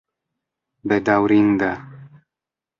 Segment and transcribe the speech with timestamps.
[0.87, 1.71] bedaŭrinda